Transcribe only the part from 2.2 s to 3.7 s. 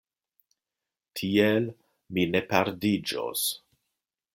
ne perdiĝos.